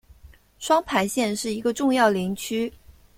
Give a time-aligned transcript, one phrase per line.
[0.57, 2.73] 双牌县是一个重要林区。